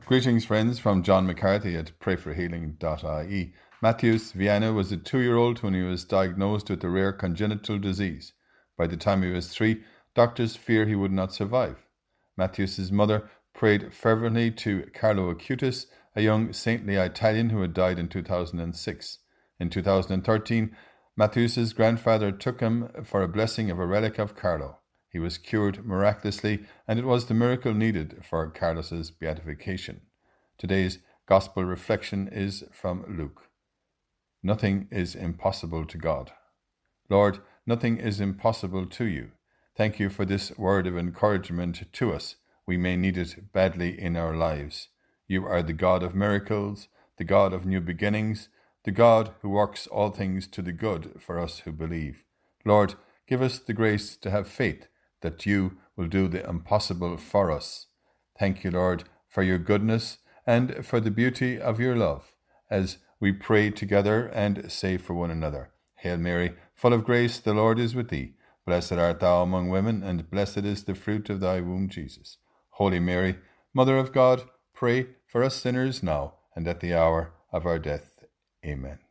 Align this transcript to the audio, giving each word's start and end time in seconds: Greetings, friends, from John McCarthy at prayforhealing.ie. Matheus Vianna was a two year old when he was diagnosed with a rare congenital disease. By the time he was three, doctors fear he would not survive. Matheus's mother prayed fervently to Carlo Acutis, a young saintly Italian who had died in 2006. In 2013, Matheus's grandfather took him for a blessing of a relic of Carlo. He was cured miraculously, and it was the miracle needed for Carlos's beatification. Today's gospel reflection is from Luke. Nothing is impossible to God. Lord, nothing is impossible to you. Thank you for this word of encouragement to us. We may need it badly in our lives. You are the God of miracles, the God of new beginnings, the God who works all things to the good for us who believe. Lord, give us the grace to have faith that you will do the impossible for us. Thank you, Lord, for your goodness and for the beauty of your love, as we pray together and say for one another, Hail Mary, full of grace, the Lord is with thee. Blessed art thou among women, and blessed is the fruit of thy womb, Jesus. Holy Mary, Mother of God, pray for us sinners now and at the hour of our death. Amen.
Greetings, 0.00 0.44
friends, 0.44 0.78
from 0.78 1.02
John 1.02 1.26
McCarthy 1.26 1.76
at 1.76 1.98
prayforhealing.ie. 1.98 3.54
Matheus 3.82 4.32
Vianna 4.32 4.74
was 4.74 4.92
a 4.92 4.96
two 4.96 5.20
year 5.20 5.36
old 5.36 5.62
when 5.62 5.74
he 5.74 5.82
was 5.82 6.04
diagnosed 6.04 6.70
with 6.70 6.84
a 6.84 6.88
rare 6.88 7.12
congenital 7.12 7.78
disease. 7.78 8.32
By 8.76 8.86
the 8.86 8.96
time 8.96 9.22
he 9.22 9.30
was 9.30 9.48
three, 9.48 9.82
doctors 10.14 10.56
fear 10.56 10.86
he 10.86 10.94
would 10.94 11.12
not 11.12 11.32
survive. 11.32 11.84
Matheus's 12.38 12.92
mother 12.92 13.30
prayed 13.54 13.92
fervently 13.92 14.50
to 14.50 14.90
Carlo 14.94 15.32
Acutis, 15.32 15.86
a 16.14 16.22
young 16.22 16.52
saintly 16.52 16.96
Italian 16.96 17.50
who 17.50 17.62
had 17.62 17.72
died 17.72 17.98
in 17.98 18.08
2006. 18.08 19.18
In 19.58 19.70
2013, 19.70 20.76
Matheus's 21.16 21.72
grandfather 21.72 22.32
took 22.32 22.60
him 22.60 22.90
for 23.04 23.22
a 23.22 23.28
blessing 23.28 23.70
of 23.70 23.78
a 23.78 23.86
relic 23.86 24.18
of 24.18 24.34
Carlo. 24.34 24.78
He 25.14 25.20
was 25.20 25.38
cured 25.38 25.86
miraculously, 25.86 26.64
and 26.88 26.98
it 26.98 27.04
was 27.04 27.26
the 27.26 27.34
miracle 27.34 27.72
needed 27.72 28.24
for 28.28 28.50
Carlos's 28.50 29.12
beatification. 29.12 30.00
Today's 30.58 30.98
gospel 31.26 31.64
reflection 31.64 32.26
is 32.26 32.64
from 32.72 33.04
Luke. 33.16 33.42
Nothing 34.42 34.88
is 34.90 35.14
impossible 35.14 35.84
to 35.86 35.98
God. 35.98 36.32
Lord, 37.08 37.38
nothing 37.64 37.98
is 37.98 38.20
impossible 38.20 38.86
to 38.86 39.04
you. 39.04 39.30
Thank 39.76 40.00
you 40.00 40.10
for 40.10 40.24
this 40.24 40.50
word 40.58 40.84
of 40.88 40.98
encouragement 40.98 41.92
to 41.92 42.12
us. 42.12 42.34
We 42.66 42.76
may 42.76 42.96
need 42.96 43.16
it 43.16 43.52
badly 43.52 43.96
in 43.96 44.16
our 44.16 44.34
lives. 44.34 44.88
You 45.28 45.46
are 45.46 45.62
the 45.62 45.72
God 45.72 46.02
of 46.02 46.16
miracles, 46.16 46.88
the 47.18 47.24
God 47.24 47.52
of 47.52 47.64
new 47.64 47.80
beginnings, 47.80 48.48
the 48.82 48.90
God 48.90 49.30
who 49.42 49.50
works 49.50 49.86
all 49.86 50.10
things 50.10 50.48
to 50.48 50.60
the 50.60 50.72
good 50.72 51.20
for 51.20 51.38
us 51.38 51.60
who 51.60 51.70
believe. 51.70 52.24
Lord, 52.64 52.96
give 53.28 53.40
us 53.40 53.60
the 53.60 53.74
grace 53.74 54.16
to 54.16 54.32
have 54.32 54.48
faith 54.48 54.88
that 55.24 55.46
you 55.46 55.78
will 55.96 56.06
do 56.06 56.28
the 56.28 56.46
impossible 56.48 57.16
for 57.16 57.50
us. 57.50 57.86
Thank 58.38 58.62
you, 58.62 58.70
Lord, 58.70 59.04
for 59.26 59.42
your 59.42 59.58
goodness 59.58 60.18
and 60.46 60.84
for 60.86 61.00
the 61.00 61.10
beauty 61.10 61.58
of 61.58 61.80
your 61.80 61.96
love, 61.96 62.34
as 62.70 62.98
we 63.18 63.32
pray 63.32 63.70
together 63.70 64.26
and 64.26 64.70
say 64.70 64.98
for 64.98 65.14
one 65.14 65.30
another, 65.30 65.70
Hail 65.96 66.18
Mary, 66.18 66.52
full 66.74 66.92
of 66.92 67.04
grace, 67.04 67.38
the 67.38 67.54
Lord 67.54 67.78
is 67.78 67.94
with 67.94 68.10
thee. 68.10 68.34
Blessed 68.66 68.92
art 68.92 69.20
thou 69.20 69.42
among 69.42 69.70
women, 69.70 70.02
and 70.02 70.30
blessed 70.30 70.58
is 70.58 70.84
the 70.84 70.94
fruit 70.94 71.30
of 71.30 71.40
thy 71.40 71.60
womb, 71.60 71.88
Jesus. 71.88 72.36
Holy 72.72 73.00
Mary, 73.00 73.38
Mother 73.72 73.96
of 73.96 74.12
God, 74.12 74.44
pray 74.74 75.06
for 75.26 75.42
us 75.42 75.56
sinners 75.56 76.02
now 76.02 76.34
and 76.54 76.68
at 76.68 76.80
the 76.80 76.94
hour 76.94 77.32
of 77.50 77.64
our 77.64 77.78
death. 77.78 78.24
Amen. 78.64 79.03